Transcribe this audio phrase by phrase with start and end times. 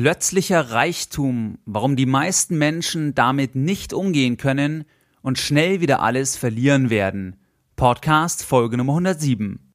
[0.00, 4.84] Plötzlicher Reichtum, warum die meisten Menschen damit nicht umgehen können
[5.20, 7.36] und schnell wieder alles verlieren werden.
[7.76, 9.74] Podcast Folge Nummer 107.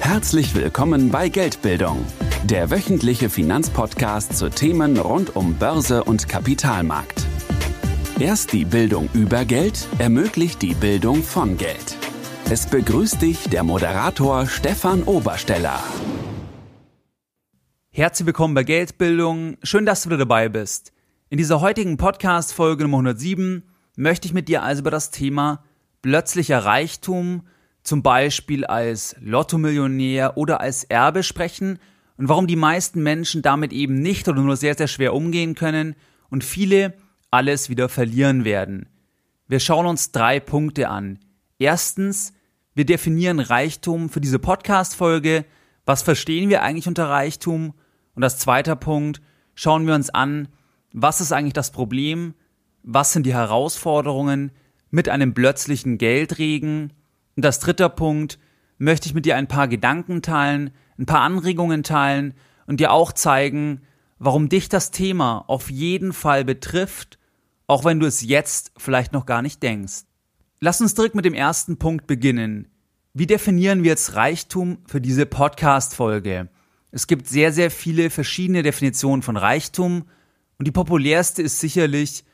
[0.00, 2.04] Herzlich willkommen bei Geldbildung,
[2.42, 7.24] der wöchentliche Finanzpodcast zu Themen rund um Börse und Kapitalmarkt.
[8.18, 11.96] Erst die Bildung über Geld ermöglicht die Bildung von Geld.
[12.50, 15.80] Es begrüßt dich der Moderator Stefan Obersteller.
[17.94, 19.58] Herzlich willkommen bei Geldbildung.
[19.62, 20.94] Schön, dass du wieder dabei bist.
[21.28, 23.64] In dieser heutigen Podcast-Folge Nummer 107
[23.96, 25.62] möchte ich mit dir also über das Thema
[26.00, 27.42] plötzlicher Reichtum,
[27.82, 31.78] zum Beispiel als Lottomillionär oder als Erbe sprechen
[32.16, 35.94] und warum die meisten Menschen damit eben nicht oder nur sehr, sehr schwer umgehen können
[36.30, 36.94] und viele
[37.30, 38.88] alles wieder verlieren werden.
[39.48, 41.18] Wir schauen uns drei Punkte an.
[41.58, 42.32] Erstens,
[42.74, 45.44] wir definieren Reichtum für diese Podcast-Folge.
[45.84, 47.74] Was verstehen wir eigentlich unter Reichtum?
[48.14, 49.20] Und als zweiter Punkt
[49.54, 50.48] schauen wir uns an,
[50.92, 52.34] was ist eigentlich das Problem,
[52.82, 54.52] was sind die Herausforderungen
[54.90, 56.92] mit einem plötzlichen Geldregen.
[57.36, 58.38] Und als dritter Punkt
[58.78, 62.34] möchte ich mit dir ein paar Gedanken teilen, ein paar Anregungen teilen
[62.66, 63.82] und dir auch zeigen,
[64.18, 67.18] warum dich das Thema auf jeden Fall betrifft,
[67.66, 70.02] auch wenn du es jetzt vielleicht noch gar nicht denkst.
[70.60, 72.68] Lass uns direkt mit dem ersten Punkt beginnen.
[73.14, 76.48] Wie definieren wir jetzt Reichtum für diese Podcast-Folge?
[76.92, 80.04] Es gibt sehr, sehr viele verschiedene Definitionen von Reichtum
[80.58, 82.24] und die populärste ist sicherlich,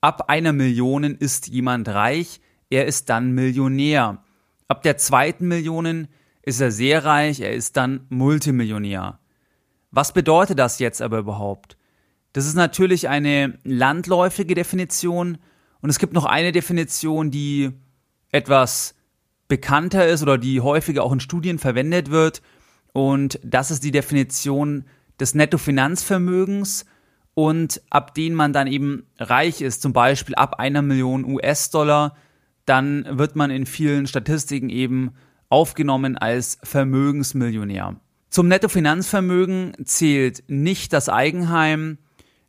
[0.00, 4.22] ab einer Million ist jemand reich, er ist dann Millionär.
[4.68, 6.06] Ab der zweiten Million
[6.42, 9.18] ist er sehr reich, er ist dann Multimillionär.
[9.90, 11.76] Was bedeutet das jetzt aber überhaupt?
[12.32, 15.38] Das ist natürlich eine landläufige Definition
[15.80, 17.72] und es gibt noch eine Definition, die
[18.30, 18.94] etwas
[19.48, 22.42] bekannter ist oder die häufiger auch in Studien verwendet wird
[22.94, 24.84] und das ist die Definition
[25.18, 26.86] des Nettofinanzvermögens
[27.34, 32.16] und ab dem man dann eben reich ist, zum Beispiel ab einer Million US-Dollar,
[32.66, 35.12] dann wird man in vielen Statistiken eben
[35.48, 37.96] aufgenommen als Vermögensmillionär.
[38.30, 41.98] Zum Nettofinanzvermögen zählt nicht das Eigenheim,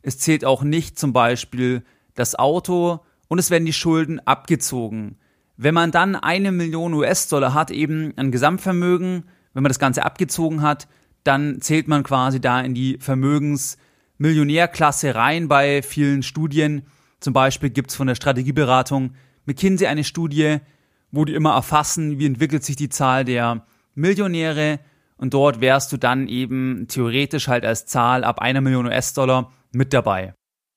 [0.02, 1.82] es zählt auch nicht zum Beispiel
[2.14, 5.18] das Auto und es werden die Schulden abgezogen.
[5.56, 9.24] Wenn man dann eine Million US-Dollar hat, eben ein Gesamtvermögen,
[9.56, 10.86] wenn man das Ganze abgezogen hat,
[11.24, 16.82] dann zählt man quasi da in die Vermögensmillionärklasse rein bei vielen Studien.
[17.20, 19.14] Zum Beispiel gibt es von der Strategieberatung
[19.46, 20.58] McKinsey eine Studie,
[21.10, 23.64] wo die immer erfassen, wie entwickelt sich die Zahl der
[23.94, 24.78] Millionäre
[25.16, 29.94] und dort wärst du dann eben theoretisch halt als Zahl ab einer Million US-Dollar mit
[29.94, 30.34] dabei.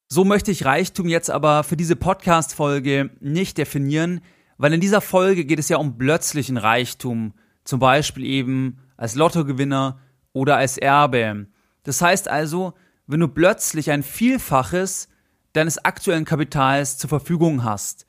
[0.08, 4.22] So möchte ich Reichtum jetzt aber für diese Podcast-Folge nicht definieren,
[4.58, 7.34] weil in dieser Folge geht es ja um plötzlichen Reichtum,
[7.70, 10.00] zum Beispiel eben als Lottogewinner
[10.34, 11.48] oder als Erbe.
[11.84, 12.74] Das heißt also,
[13.08, 15.08] wenn du plötzlich ein Vielfaches
[15.54, 18.06] deines aktuellen Kapitals zur Verfügung hast,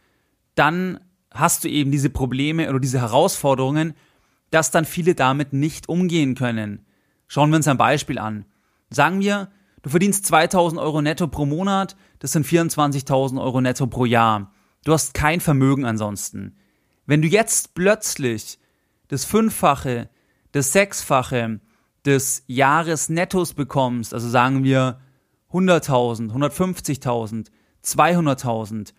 [0.55, 1.01] dann
[1.33, 3.95] hast du eben diese Probleme oder diese Herausforderungen,
[4.51, 6.85] dass dann viele damit nicht umgehen können.
[7.29, 8.45] Schauen wir uns ein Beispiel an.
[8.91, 9.49] Sagen wir,
[9.83, 14.53] du verdienst 2000 Euro netto pro Monat, das sind 24.000 Euro netto pro Jahr.
[14.85, 16.57] Du hast kein Vermögen ansonsten.
[17.07, 18.60] Wenn du jetzt plötzlich
[19.11, 20.09] das Fünffache,
[20.53, 21.61] das Sechsfache
[22.05, 25.01] des Jahresnettos bekommst, also sagen wir
[25.53, 27.49] 100.000, 150.000,
[27.85, 28.95] 200.000,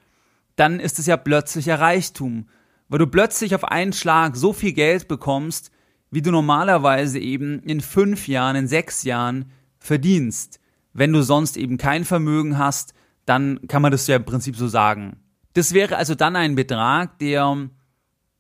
[0.58, 2.50] dann ist es ja plötzlicher Reichtum,
[2.90, 5.72] weil du plötzlich auf einen Schlag so viel Geld bekommst,
[6.12, 9.46] wie du normalerweise eben in fünf Jahren, in sechs Jahren
[9.80, 10.60] verdienst.
[10.92, 12.94] Wenn du sonst eben kein Vermögen hast,
[13.26, 15.22] dann kann man das ja im Prinzip so sagen.
[15.54, 17.70] Das wäre also dann ein Betrag, der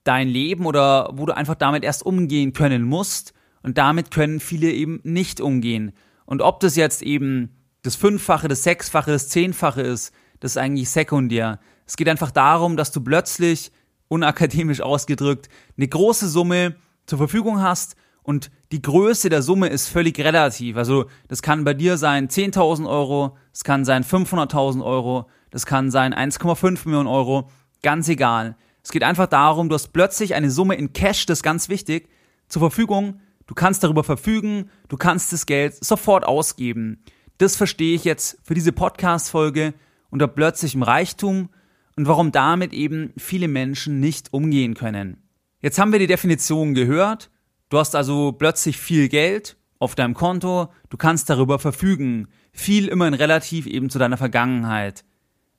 [0.04, 3.34] dein Leben oder wo du einfach damit erst umgehen können musst.
[3.64, 5.92] Und damit können viele eben nicht umgehen.
[6.26, 10.90] Und ob das jetzt eben das Fünffache, das Sechsfache, das Zehnfache ist, das ist eigentlich
[10.90, 11.60] sekundär.
[11.86, 13.72] Es geht einfach darum, dass du plötzlich,
[14.08, 15.48] unakademisch ausgedrückt,
[15.78, 16.76] eine große Summe
[17.06, 20.78] zur Verfügung hast und die Größe der Summe ist völlig relativ.
[20.78, 25.92] Also das kann bei dir sein 10.000 Euro, es kann sein 500.000 Euro, das kann
[25.92, 27.50] sein 1,5 Millionen Euro,
[27.84, 28.56] ganz egal.
[28.84, 32.10] Es geht einfach darum, du hast plötzlich eine Summe in Cash, das ist ganz wichtig,
[32.48, 33.20] zur Verfügung.
[33.48, 37.04] Du kannst darüber verfügen, du kannst das Geld sofort ausgeben.
[37.38, 39.74] Das verstehe ich jetzt für diese Podcast-Folge
[40.10, 41.50] unter plötzlichem Reichtum
[41.96, 45.18] und warum damit eben viele Menschen nicht umgehen können.
[45.60, 47.30] Jetzt haben wir die Definition gehört.
[47.70, 52.28] Du hast also plötzlich viel Geld auf deinem Konto, du kannst darüber verfügen.
[52.54, 55.04] Viel immerhin relativ eben zu deiner Vergangenheit.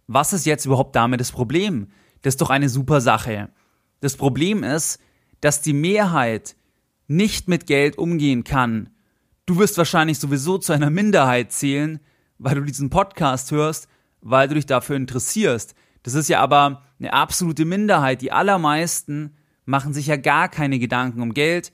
[0.06, 1.88] Was ist jetzt überhaupt damit das Problem?
[2.22, 3.50] Das ist doch eine super Sache.
[4.00, 5.00] Das Problem ist,
[5.40, 6.56] dass die Mehrheit
[7.08, 8.90] nicht mit Geld umgehen kann.
[9.44, 12.00] Du wirst wahrscheinlich sowieso zu einer Minderheit zählen,
[12.38, 13.88] weil du diesen Podcast hörst,
[14.20, 15.74] weil du dich dafür interessierst.
[16.04, 18.22] Das ist ja aber eine absolute Minderheit.
[18.22, 21.72] Die allermeisten machen sich ja gar keine Gedanken um Geld.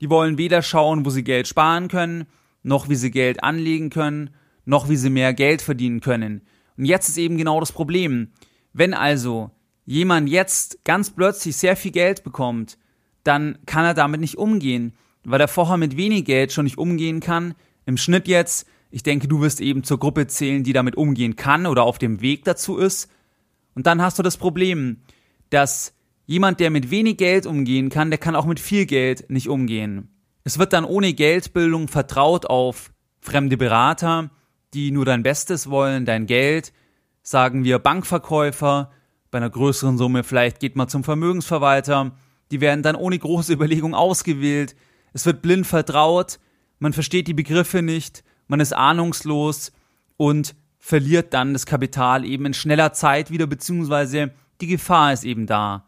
[0.00, 2.26] Die wollen weder schauen, wo sie Geld sparen können,
[2.62, 4.30] noch wie sie Geld anlegen können,
[4.64, 6.42] noch wie sie mehr Geld verdienen können.
[6.76, 8.32] Und jetzt ist eben genau das Problem.
[8.72, 9.50] Wenn also
[9.88, 12.76] jemand jetzt ganz plötzlich sehr viel Geld bekommt,
[13.24, 14.92] dann kann er damit nicht umgehen,
[15.24, 17.54] weil er vorher mit wenig Geld schon nicht umgehen kann.
[17.86, 21.66] Im Schnitt jetzt, ich denke, du wirst eben zur Gruppe zählen, die damit umgehen kann
[21.66, 23.10] oder auf dem Weg dazu ist.
[23.74, 24.98] Und dann hast du das Problem,
[25.48, 25.94] dass
[26.26, 30.10] jemand, der mit wenig Geld umgehen kann, der kann auch mit viel Geld nicht umgehen.
[30.44, 32.92] Es wird dann ohne Geldbildung vertraut auf
[33.22, 34.30] fremde Berater,
[34.74, 36.74] die nur dein Bestes wollen, dein Geld,
[37.22, 38.90] sagen wir Bankverkäufer,
[39.30, 42.12] bei einer größeren Summe vielleicht geht man zum Vermögensverwalter,
[42.50, 44.74] die werden dann ohne große Überlegung ausgewählt,
[45.12, 46.38] es wird blind vertraut,
[46.78, 49.72] man versteht die Begriffe nicht, man ist ahnungslos
[50.16, 55.46] und verliert dann das Kapital eben in schneller Zeit wieder, beziehungsweise die Gefahr ist eben
[55.46, 55.84] da.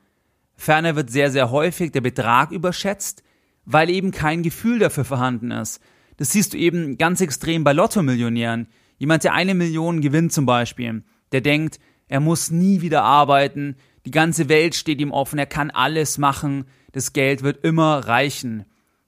[0.56, 3.22] Ferner wird sehr, sehr häufig der Betrag überschätzt,
[3.64, 5.81] weil eben kein Gefühl dafür vorhanden ist.
[6.19, 8.69] Das siehst du eben ganz extrem bei Lotto-Millionären.
[8.98, 11.02] Jemand, der eine Million gewinnt zum Beispiel,
[11.32, 11.78] der denkt,
[12.10, 16.64] er muss nie wieder arbeiten, die ganze Welt steht ihm offen, er kann alles machen,
[16.90, 18.64] das Geld wird immer reichen.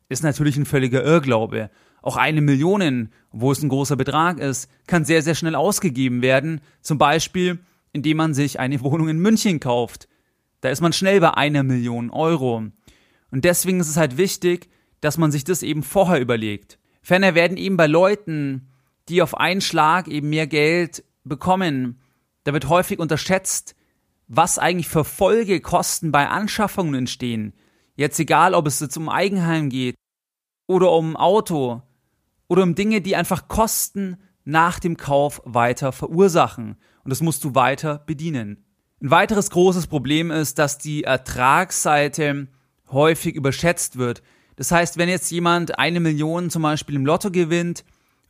[0.08, 1.69] Ist natürlich ein völliger Irrglaube.
[2.00, 6.60] Auch eine Million, wo es ein großer Betrag ist, kann sehr, sehr schnell ausgegeben werden.
[6.81, 7.58] Zum Beispiel,
[7.93, 10.06] indem man sich eine Wohnung in München kauft.
[10.60, 12.62] Da ist man schnell bei einer Million Euro.
[13.32, 14.69] Und deswegen ist es halt wichtig,
[15.00, 16.78] dass man sich das eben vorher überlegt.
[17.02, 18.69] Ferner werden eben bei Leuten,
[19.08, 21.99] die auf einen Schlag eben mehr Geld bekommen,
[22.44, 23.75] da wird häufig unterschätzt,
[24.29, 27.53] was eigentlich für Folgekosten bei Anschaffungen entstehen.
[27.97, 29.94] Jetzt egal, ob es jetzt um Eigenheim geht
[30.67, 31.83] oder um Auto
[32.49, 36.77] oder um Dinge, die einfach Kosten nach dem Kauf weiter verursachen.
[37.05, 38.65] Und das musst du weiter bedienen.
[39.00, 42.49] Ein weiteres großes Problem ist, dass die Ertragsseite
[42.91, 44.23] häufig überschätzt wird.
[44.56, 47.85] Das heißt, wenn jetzt jemand eine Million zum Beispiel im Lotto gewinnt,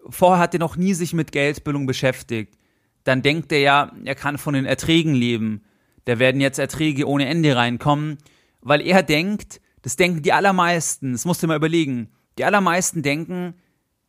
[0.08, 2.56] vorher hat er noch nie sich mit Geldbildung beschäftigt,
[3.04, 5.62] dann denkt er ja, er kann von den Erträgen leben.
[6.04, 8.18] Da werden jetzt Erträge ohne Ende reinkommen,
[8.60, 12.08] weil er denkt, das denken die allermeisten, das musst du mal überlegen,
[12.38, 13.54] die allermeisten denken,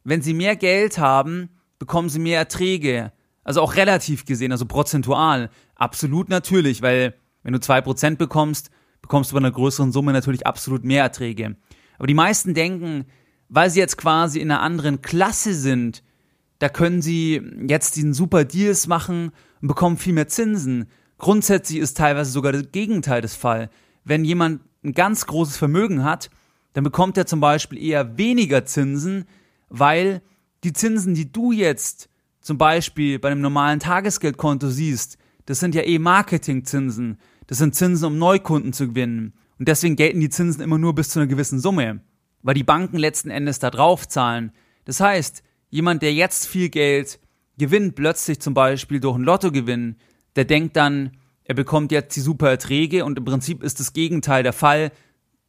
[0.03, 1.49] wenn sie mehr Geld haben,
[1.79, 3.11] bekommen sie mehr Erträge.
[3.43, 5.49] Also auch relativ gesehen, also prozentual.
[5.75, 8.69] Absolut natürlich, weil wenn du zwei Prozent bekommst,
[9.01, 11.57] bekommst du bei einer größeren Summe natürlich absolut mehr Erträge.
[11.97, 13.05] Aber die meisten denken,
[13.49, 16.03] weil sie jetzt quasi in einer anderen Klasse sind,
[16.63, 20.85] da können sie jetzt diesen super Deals machen und bekommen viel mehr Zinsen.
[21.17, 23.69] Grundsätzlich ist teilweise sogar das Gegenteil des Fall.
[24.05, 26.29] Wenn jemand ein ganz großes Vermögen hat,
[26.71, 29.25] dann bekommt er zum Beispiel eher weniger Zinsen,
[29.67, 30.21] weil
[30.63, 32.07] die Zinsen, die du jetzt
[32.39, 37.17] zum Beispiel bei einem normalen Tagesgeldkonto siehst, das sind ja eh Marketingzinsen.
[37.47, 39.33] Das sind Zinsen, um Neukunden zu gewinnen.
[39.59, 41.99] Und deswegen gelten die Zinsen immer nur bis zu einer gewissen Summe,
[42.41, 44.53] weil die Banken letzten Endes da drauf zahlen.
[44.85, 45.43] Das heißt,
[45.73, 47.19] jemand, der jetzt viel Geld
[47.57, 49.95] gewinnt, plötzlich zum Beispiel durch einen Lottogewinn,
[50.35, 54.43] der denkt dann, er bekommt jetzt die super Erträge und im Prinzip ist das Gegenteil
[54.43, 54.91] der Fall.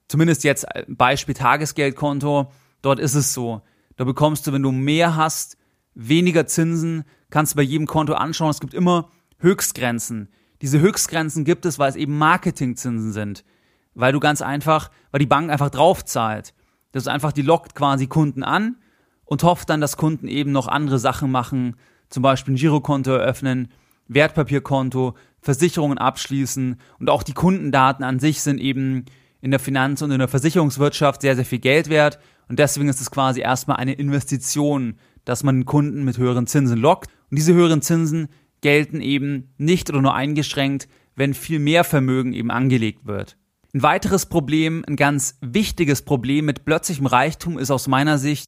[0.08, 2.50] Zumindest jetzt Beispiel Tagesgeldkonto.
[2.80, 3.60] Dort ist es so.
[3.96, 5.58] Da bekommst du, wenn du mehr hast,
[5.94, 8.50] weniger Zinsen, kannst du bei jedem Konto anschauen.
[8.50, 10.30] Es gibt immer Höchstgrenzen.
[10.62, 13.44] Diese Höchstgrenzen gibt es, weil es eben Marketingzinsen sind.
[13.92, 16.54] Weil du ganz einfach, weil die Bank einfach draufzahlt.
[16.92, 18.76] Das ist einfach, die lockt quasi Kunden an
[19.24, 21.76] und hofft dann, dass Kunden eben noch andere Sachen machen,
[22.08, 23.68] zum Beispiel ein Girokonto eröffnen,
[24.08, 26.76] Wertpapierkonto, Versicherungen abschließen.
[26.98, 29.04] Und auch die Kundendaten an sich sind eben
[29.40, 32.18] in der Finanz- und in der Versicherungswirtschaft sehr, sehr viel Geld wert.
[32.48, 37.10] Und deswegen ist es quasi erstmal eine Investition, dass man Kunden mit höheren Zinsen lockt.
[37.30, 38.28] Und diese höheren Zinsen
[38.60, 43.36] gelten eben nicht oder nur eingeschränkt, wenn viel mehr Vermögen eben angelegt wird.
[43.74, 48.46] Ein weiteres Problem, ein ganz wichtiges Problem mit plötzlichem Reichtum ist aus meiner Sicht,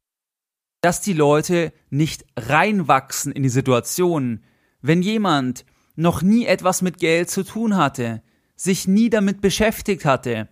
[0.81, 4.41] dass die Leute nicht reinwachsen in die Situation.
[4.81, 5.65] Wenn jemand
[5.95, 8.21] noch nie etwas mit Geld zu tun hatte,
[8.55, 10.47] sich nie damit beschäftigt hatte,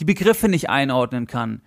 [0.00, 1.62] die Begriffe nicht einordnen kann,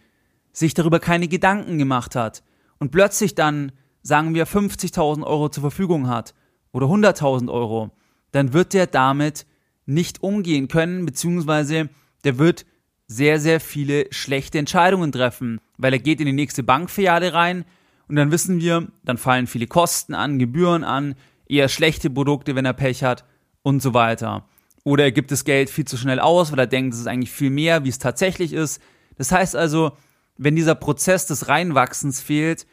[0.52, 2.44] sich darüber keine Gedanken gemacht hat
[2.80, 6.34] und plötzlich dann, sagen wir, 50.000 Euro zur Verfügung hat
[6.72, 7.92] oder 100.000 Euro,
[8.32, 9.46] dann wird der damit
[9.86, 11.90] nicht umgehen können, beziehungsweise
[12.24, 12.66] der wird
[13.08, 17.66] sehr, sehr viele schlechte Entscheidungen treffen, weil er geht in die nächste Bankfiliale rein
[18.12, 21.16] und dann wissen wir, dann fallen viele Kosten an, Gebühren an,
[21.48, 23.24] eher schlechte Produkte, wenn er Pech hat
[23.62, 24.50] und so weiter.
[24.84, 27.32] Oder er gibt das Geld viel zu schnell aus, weil er denkt, es ist eigentlich
[27.32, 28.82] viel mehr, wie es tatsächlich ist.
[29.16, 29.94] Das heißt also,
[30.36, 32.68] wenn dieser Prozess des Reinwachsens fehlt,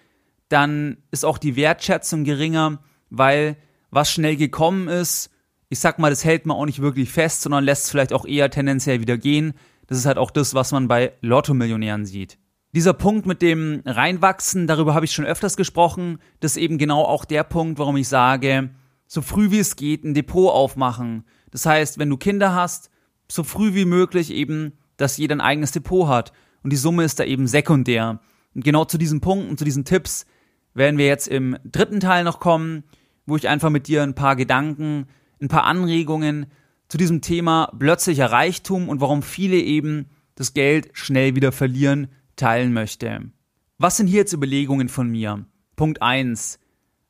[0.49, 3.59] dann ist auch die Wertschätzung geringer, weil
[3.93, 5.31] was schnell gekommen ist,
[5.69, 8.27] ich sag mal, das hält man auch nicht wirklich fest, sondern lässt es vielleicht auch
[8.27, 9.55] eher tendenziell wieder gehen.
[9.87, 12.39] Das ist halt auch das, was man bei Lotto-Millionären sieht.
[12.75, 16.19] Dieser Punkt mit dem Reinwachsen, darüber habe ich schon öfters gesprochen.
[16.41, 18.71] Das ist eben genau auch der Punkt, warum ich sage,
[19.07, 21.25] so früh wie es geht ein Depot aufmachen.
[21.51, 22.91] Das heißt, wenn du Kinder hast,
[23.31, 26.33] so früh wie möglich eben, dass jeder ein eigenes Depot hat.
[26.63, 28.21] Und die Summe ist da eben sekundär.
[28.55, 30.27] Und genau zu diesem Punkt und zu diesen Tipps
[30.75, 32.85] werden wir jetzt im dritten Teil noch kommen,
[33.25, 35.07] wo ich einfach mit dir ein paar Gedanken,
[35.41, 36.47] ein paar Anregungen
[36.89, 42.09] zu diesem Thema plötzlicher Reichtum und warum viele eben das Geld schnell wieder verlieren,
[42.39, 43.31] teilen möchte.
[43.79, 45.47] Was sind hier jetzt Überlegungen von mir?
[45.77, 46.59] Punkt eins: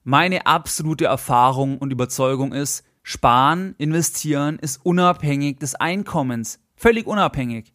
[0.04, 6.61] Meine absolute Erfahrung und Überzeugung ist, Sparen, investieren ist unabhängig des Einkommens.
[6.76, 7.73] Völlig unabhängig.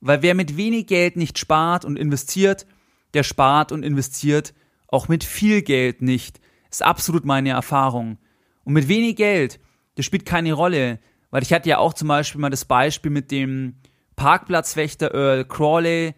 [0.00, 2.66] Weil wer mit wenig Geld nicht spart und investiert,
[3.14, 4.52] der spart und investiert
[4.88, 6.40] auch mit viel Geld nicht.
[6.70, 8.18] Ist absolut meine Erfahrung.
[8.64, 9.60] Und mit wenig Geld,
[9.94, 10.98] das spielt keine Rolle.
[11.30, 13.76] Weil ich hatte ja auch zum Beispiel mal das Beispiel mit dem
[14.14, 16.14] Parkplatzwächter Earl Crawley,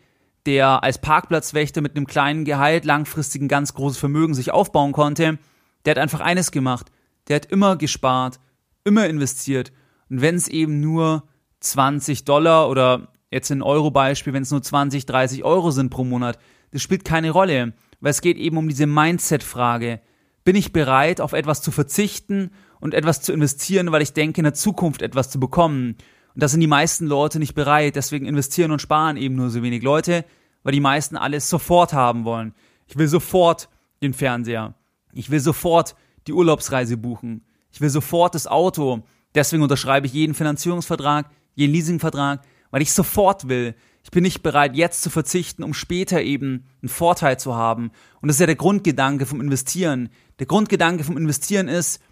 [0.48, 5.38] der als Parkplatzwächter mit einem kleinen Gehalt langfristig ein ganz großes Vermögen sich aufbauen konnte.
[5.84, 6.86] Der hat einfach eines gemacht.
[7.28, 8.40] Der hat immer gespart,
[8.82, 9.72] immer investiert.
[10.08, 11.24] Und wenn es eben nur
[11.60, 16.38] 20 Dollar oder jetzt in Euro-Beispiel, wenn es nur 20, 30 Euro sind pro Monat,
[16.70, 20.00] das spielt keine Rolle, weil es geht eben um diese Mindset-Frage.
[20.44, 24.44] Bin ich bereit, auf etwas zu verzichten und etwas zu investieren, weil ich denke, in
[24.44, 25.96] der Zukunft etwas zu bekommen?
[26.34, 29.62] Und da sind die meisten Leute nicht bereit, deswegen investieren und sparen eben nur so
[29.62, 30.24] wenig Leute,
[30.68, 32.52] weil die meisten alles sofort haben wollen.
[32.88, 33.70] Ich will sofort
[34.02, 34.74] den Fernseher.
[35.14, 35.96] Ich will sofort
[36.26, 37.42] die Urlaubsreise buchen.
[37.72, 39.02] Ich will sofort das Auto.
[39.34, 43.76] Deswegen unterschreibe ich jeden Finanzierungsvertrag, jeden Leasingvertrag, weil ich sofort will.
[44.04, 47.90] Ich bin nicht bereit, jetzt zu verzichten, um später eben einen Vorteil zu haben.
[48.20, 50.10] Und das ist ja der Grundgedanke vom Investieren.
[50.38, 52.02] Der Grundgedanke vom Investieren ist,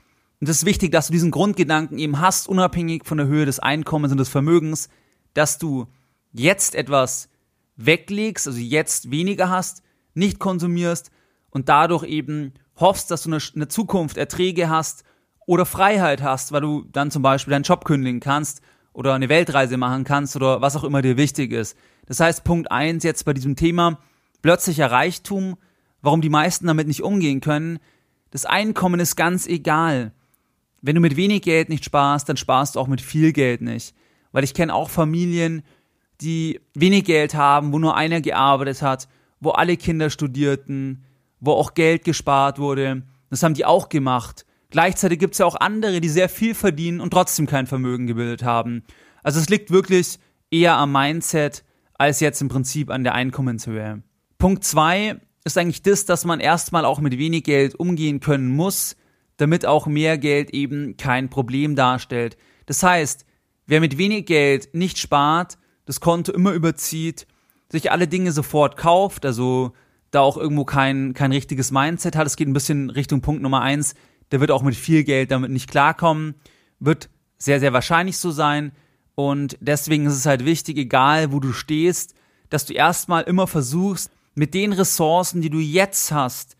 [0.41, 3.59] und es ist wichtig, dass du diesen Grundgedanken eben hast, unabhängig von der Höhe des
[3.59, 4.89] Einkommens und des Vermögens,
[5.35, 5.89] dass du
[6.33, 7.29] jetzt etwas
[7.77, 9.83] weglegst, also jetzt weniger hast,
[10.15, 11.11] nicht konsumierst
[11.51, 15.05] und dadurch eben hoffst, dass du eine, eine Zukunft, Erträge hast
[15.47, 18.61] oder Freiheit hast, weil du dann zum Beispiel deinen Job kündigen kannst
[18.93, 21.77] oder eine Weltreise machen kannst oder was auch immer dir wichtig ist.
[22.07, 23.99] Das heißt, Punkt eins jetzt bei diesem Thema
[24.43, 25.57] plötzlicher Reichtum,
[26.03, 27.79] warum die meisten damit nicht umgehen können.
[28.31, 30.13] Das Einkommen ist ganz egal.
[30.83, 33.95] Wenn du mit wenig Geld nicht sparst, dann sparst du auch mit viel Geld nicht.
[34.33, 35.63] Weil ich kenne auch Familien,
[36.21, 39.09] die wenig Geld haben, wo nur einer gearbeitet hat,
[39.41, 41.05] wo alle Kinder studierten,
[41.41, 43.03] wo auch Geld gespart wurde.
[43.31, 44.47] Das haben die auch gemacht.
[44.71, 48.43] Gleichzeitig gibt es ja auch andere, die sehr viel verdienen und trotzdem kein Vermögen gebildet
[48.43, 48.83] haben.
[49.23, 50.19] Also es liegt wirklich
[50.51, 54.03] eher am Mindset als jetzt im Prinzip an der Einkommenshöhe.
[54.39, 58.97] Punkt zwei ist eigentlich das, dass man erstmal auch mit wenig Geld umgehen können muss,
[59.37, 62.37] damit auch mehr Geld eben kein Problem darstellt.
[62.67, 63.25] Das heißt,
[63.67, 67.27] wer mit wenig Geld nicht spart, das Konto immer überzieht,
[67.71, 69.73] sich alle Dinge sofort kauft, also
[70.11, 73.63] da auch irgendwo kein, kein richtiges Mindset hat, es geht ein bisschen Richtung Punkt Nummer
[73.63, 73.95] eins,
[74.31, 76.35] der wird auch mit viel Geld damit nicht klarkommen,
[76.79, 78.73] wird sehr, sehr wahrscheinlich so sein.
[79.15, 82.15] Und deswegen ist es halt wichtig, egal wo du stehst,
[82.51, 86.57] dass du erstmal immer versuchst, mit den Ressourcen, die du jetzt hast,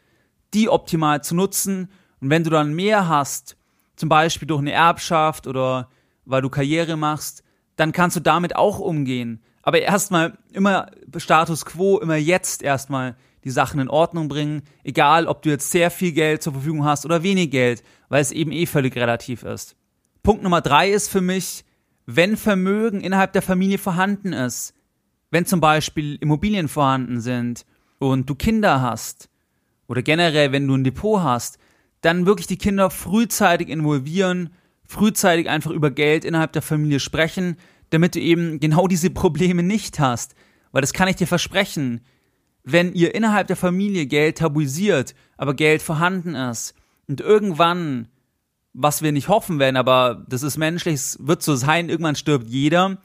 [0.55, 1.91] die optimal zu nutzen.
[2.21, 3.57] Und wenn du dann mehr hast,
[3.97, 5.91] zum Beispiel durch eine Erbschaft oder
[6.25, 7.43] weil du Karriere machst,
[7.77, 9.43] dann kannst du damit auch umgehen.
[9.63, 15.43] Aber erstmal immer Status quo, immer jetzt erstmal die Sachen in Ordnung bringen, egal ob
[15.43, 18.67] du jetzt sehr viel Geld zur Verfügung hast oder wenig Geld, weil es eben eh
[18.67, 19.77] völlig relativ ist.
[20.23, 21.65] Punkt Nummer drei ist für mich,
[22.07, 24.75] wenn Vermögen innerhalb der Familie vorhanden ist,
[25.31, 27.67] wenn zum Beispiel Immobilien vorhanden sind
[27.99, 29.29] und du Kinder hast
[29.87, 31.59] oder generell, wenn du ein Depot hast,
[32.01, 34.51] dann wirklich die Kinder frühzeitig involvieren,
[34.87, 37.57] frühzeitig einfach über Geld innerhalb der Familie sprechen,
[37.91, 40.35] damit du eben genau diese Probleme nicht hast.
[40.73, 42.01] Weil das kann ich dir versprechen
[42.67, 46.75] wenn ihr innerhalb der Familie Geld tabuisiert, aber Geld vorhanden ist
[47.07, 48.09] und irgendwann,
[48.75, 52.49] was wir nicht hoffen werden, aber das ist menschlich, es wird so sein, irgendwann stirbt
[52.49, 52.99] jeder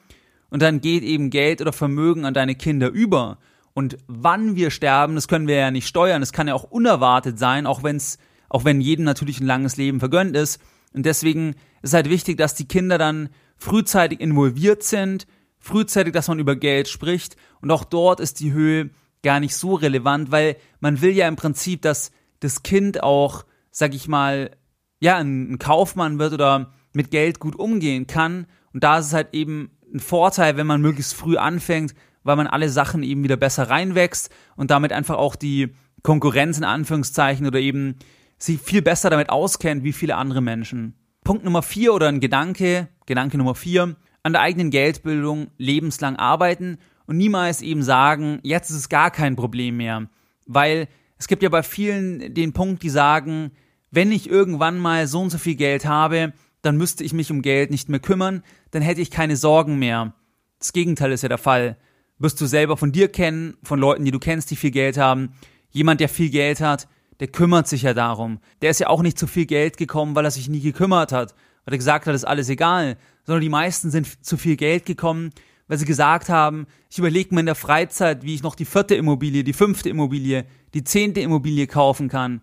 [0.49, 3.37] und dann geht eben Geld oder Vermögen an deine Kinder über.
[3.73, 7.37] Und wann wir sterben, das können wir ja nicht steuern, das kann ja auch unerwartet
[7.37, 8.17] sein, auch wenn's,
[8.49, 10.59] auch wenn jedem natürlich ein langes Leben vergönnt ist.
[10.93, 15.27] Und deswegen ist halt wichtig, dass die Kinder dann frühzeitig involviert sind,
[15.59, 17.35] frühzeitig, dass man über Geld spricht.
[17.61, 18.89] Und auch dort ist die Höhe
[19.23, 23.93] gar nicht so relevant, weil man will ja im Prinzip, dass das Kind auch, sag
[23.93, 24.51] ich mal,
[24.99, 28.47] ja, ein, Kaufmann wird oder mit Geld gut umgehen kann.
[28.73, 31.93] Und da ist es halt eben ein Vorteil, wenn man möglichst früh anfängt,
[32.23, 36.63] weil man alle Sachen eben wieder besser reinwächst und damit einfach auch die Konkurrenz in
[36.63, 37.95] Anführungszeichen oder eben
[38.43, 40.95] sich viel besser damit auskennt wie viele andere Menschen.
[41.23, 46.77] Punkt Nummer vier oder ein Gedanke, Gedanke Nummer vier, an der eigenen Geldbildung lebenslang arbeiten
[47.05, 50.07] und niemals eben sagen, jetzt ist es gar kein Problem mehr.
[50.47, 53.51] Weil es gibt ja bei vielen den Punkt, die sagen,
[53.91, 57.41] wenn ich irgendwann mal so und so viel Geld habe, dann müsste ich mich um
[57.41, 60.13] Geld nicht mehr kümmern, dann hätte ich keine Sorgen mehr.
[60.59, 61.77] Das Gegenteil ist ja der Fall.
[62.17, 65.33] Wirst du selber von dir kennen, von Leuten, die du kennst, die viel Geld haben.
[65.71, 66.87] Jemand, der viel Geld hat,
[67.21, 68.39] der kümmert sich ja darum.
[68.63, 71.35] Der ist ja auch nicht zu viel Geld gekommen, weil er sich nie gekümmert hat,
[71.63, 75.29] weil er gesagt hat, ist alles egal, sondern die meisten sind zu viel Geld gekommen,
[75.67, 78.95] weil sie gesagt haben, ich überlege mir in der Freizeit, wie ich noch die vierte
[78.95, 82.41] Immobilie, die fünfte Immobilie, die zehnte Immobilie kaufen kann.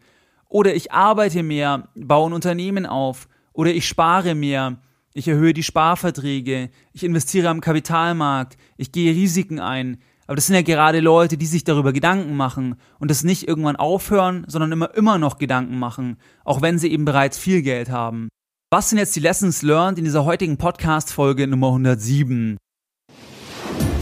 [0.48, 3.28] Oder ich arbeite mehr, baue ein Unternehmen auf.
[3.52, 4.80] Oder ich spare mehr,
[5.12, 9.98] ich erhöhe die Sparverträge, ich investiere am Kapitalmarkt, ich gehe Risiken ein.
[10.28, 13.76] Aber das sind ja gerade Leute, die sich darüber Gedanken machen und das nicht irgendwann
[13.76, 18.28] aufhören, sondern immer, immer noch Gedanken machen, auch wenn sie eben bereits viel Geld haben.
[18.70, 22.58] Was sind jetzt die Lessons learned in dieser heutigen Podcast-Folge Nummer 107?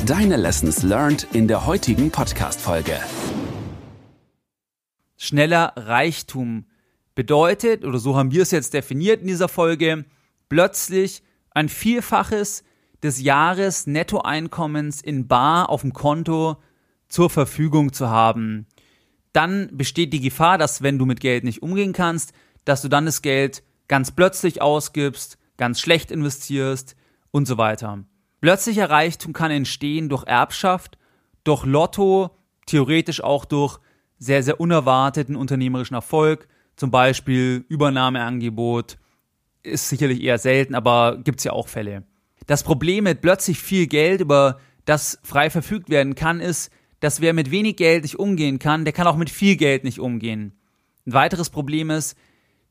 [0.05, 2.99] Deine Lessons learned in der heutigen Podcast-Folge.
[5.17, 6.65] Schneller Reichtum
[7.15, 10.05] bedeutet, oder so haben wir es jetzt definiert in dieser Folge,
[10.49, 12.65] plötzlich ein Vielfaches
[13.03, 16.57] des Jahres Nettoeinkommens in Bar auf dem Konto
[17.09, 18.67] zur Verfügung zu haben.
[19.33, 22.33] Dann besteht die Gefahr, dass wenn du mit Geld nicht umgehen kannst,
[22.65, 26.97] dass du dann das Geld ganz plötzlich ausgibst, ganz schlecht investierst
[27.31, 28.05] und so weiter.
[28.41, 30.99] Plötzlicher Reichtum kann entstehen durch Erbschaft,
[31.45, 32.31] durch Lotto,
[32.67, 33.79] theoretisch auch durch
[34.19, 38.99] sehr, sehr unerwarteten unternehmerischen Erfolg, zum Beispiel Übernahmeangebot,
[39.63, 42.05] ist sicherlich eher selten, aber gibt's ja auch Fälle.
[42.47, 47.33] Das Problem mit plötzlich viel Geld, über das frei verfügt werden kann, ist, dass wer
[47.33, 50.53] mit wenig Geld nicht umgehen kann, der kann auch mit viel Geld nicht umgehen.
[51.07, 52.17] Ein weiteres Problem ist,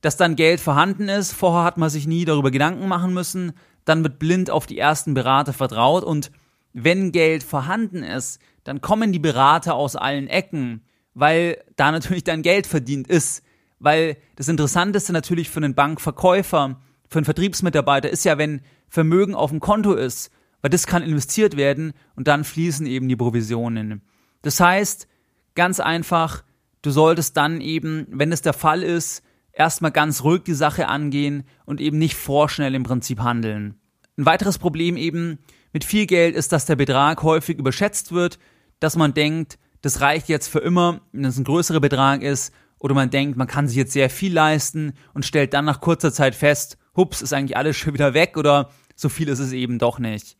[0.02, 3.54] dass dann Geld vorhanden ist, vorher hat man sich nie darüber Gedanken machen müssen,
[3.86, 6.32] dann wird blind auf die ersten Berater vertraut und
[6.74, 10.84] wenn Geld vorhanden ist, dann kommen die Berater aus allen Ecken,
[11.14, 13.44] weil da natürlich dein Geld verdient ist.
[13.80, 19.52] Weil das Interessanteste natürlich für einen Bankverkäufer, für einen Vertriebsmitarbeiter ist ja, wenn Vermögen auf
[19.52, 24.02] dem Konto ist, weil das kann investiert werden und dann fließen eben die Provisionen.
[24.42, 25.08] Das heißt,
[25.54, 26.44] ganz einfach,
[26.82, 31.44] du solltest dann eben, wenn es der Fall ist, erstmal ganz ruhig die Sache angehen
[31.66, 33.76] und eben nicht vorschnell im Prinzip handeln.
[34.18, 35.40] Ein weiteres Problem eben
[35.74, 38.40] mit viel Geld ist, dass der Betrag häufig überschätzt wird,
[38.80, 42.94] dass man denkt, das reicht jetzt für immer, wenn es ein größerer Betrag ist, oder
[42.94, 46.36] man denkt, man kann sich jetzt sehr viel leisten und stellt dann nach kurzer Zeit
[46.36, 50.00] fest, hups, ist eigentlich alles schon wieder weg oder so viel ist es eben doch
[50.00, 50.38] nicht.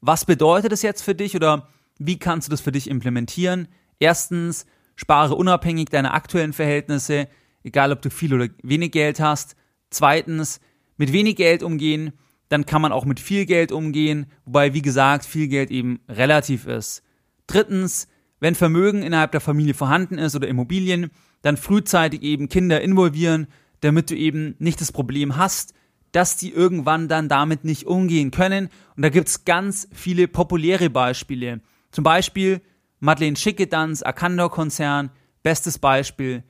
[0.00, 1.68] Was bedeutet es jetzt für dich oder
[1.98, 3.68] wie kannst du das für dich implementieren?
[3.98, 4.66] Erstens,
[4.96, 7.28] spare unabhängig deiner aktuellen Verhältnisse,
[7.62, 9.56] egal ob du viel oder wenig Geld hast.
[9.90, 10.60] Zweitens,
[10.96, 12.12] mit wenig Geld umgehen,
[12.48, 16.66] dann kann man auch mit viel Geld umgehen, wobei, wie gesagt, viel Geld eben relativ
[16.66, 17.02] ist.
[17.46, 18.08] Drittens,
[18.40, 21.10] wenn Vermögen innerhalb der Familie vorhanden ist oder Immobilien,
[21.42, 23.46] dann frühzeitig eben Kinder involvieren,
[23.82, 25.74] damit du eben nicht das Problem hast,
[26.10, 28.68] dass die irgendwann dann damit nicht umgehen können.
[28.96, 31.60] Und da gibt's ganz viele populäre Beispiele.
[31.90, 32.60] Zum Beispiel
[33.00, 35.10] Madeleine Schickedanz, Arcandor-Konzern,
[35.42, 36.44] bestes Beispiel.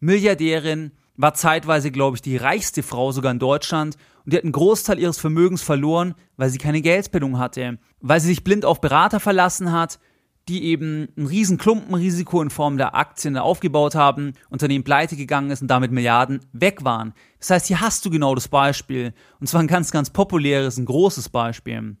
[0.00, 4.52] Milliardärin, war zeitweise, glaube ich, die reichste Frau sogar in Deutschland und die hat einen
[4.52, 9.18] Großteil ihres Vermögens verloren, weil sie keine Geldbildung hatte, weil sie sich blind auf Berater
[9.18, 9.98] verlassen hat,
[10.48, 15.60] die eben ein riesen Klumpenrisiko in Form der Aktien aufgebaut haben, Unternehmen pleite gegangen ist
[15.60, 17.12] und damit Milliarden weg waren.
[17.38, 19.12] Das heißt, hier hast du genau das Beispiel.
[19.40, 21.96] Und zwar ein ganz, ganz populäres, ein großes Beispiel.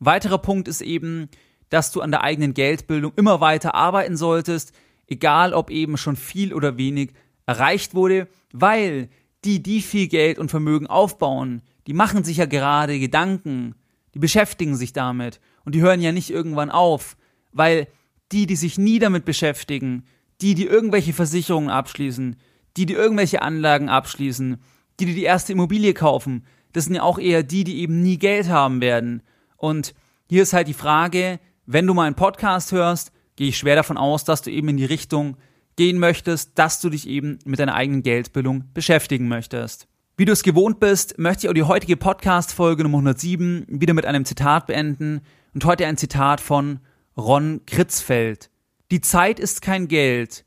[0.00, 1.28] weiterer Punkt ist eben,
[1.68, 4.72] dass du an der eigenen Geldbildung immer weiter arbeiten solltest,
[5.06, 7.12] egal ob eben schon viel oder wenig
[7.46, 9.08] erreicht wurde, weil
[9.44, 13.76] die, die viel Geld und Vermögen aufbauen, die machen sich ja gerade Gedanken,
[14.14, 17.16] die beschäftigen sich damit und die hören ja nicht irgendwann auf,
[17.56, 17.88] weil
[18.32, 20.04] die, die sich nie damit beschäftigen,
[20.40, 22.36] die, die irgendwelche Versicherungen abschließen,
[22.76, 24.58] die, die irgendwelche Anlagen abschließen,
[25.00, 28.18] die, die die erste Immobilie kaufen, das sind ja auch eher die, die eben nie
[28.18, 29.22] Geld haben werden.
[29.56, 29.94] Und
[30.28, 33.96] hier ist halt die Frage, wenn du mal einen Podcast hörst, gehe ich schwer davon
[33.96, 35.36] aus, dass du eben in die Richtung
[35.76, 39.88] gehen möchtest, dass du dich eben mit deiner eigenen Geldbildung beschäftigen möchtest.
[40.18, 44.06] Wie du es gewohnt bist, möchte ich auch die heutige Podcast-Folge Nummer 107 wieder mit
[44.06, 45.20] einem Zitat beenden
[45.54, 46.80] und heute ein Zitat von
[47.16, 48.50] Ron Kritzfeld.
[48.90, 50.44] Die Zeit ist kein Geld,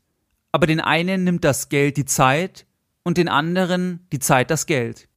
[0.52, 2.66] aber den einen nimmt das Geld die Zeit
[3.02, 5.08] und den anderen die Zeit das Geld.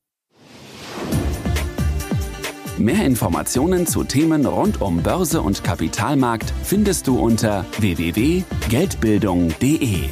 [2.79, 10.09] Mehr Informationen zu Themen rund um Börse und Kapitalmarkt findest du unter www.geldbildung.de.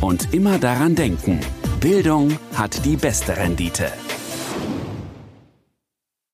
[0.00, 1.40] Und immer daran denken,
[1.78, 3.92] Bildung hat die beste Rendite.